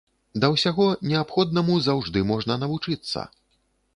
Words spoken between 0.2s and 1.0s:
Да ўсяго,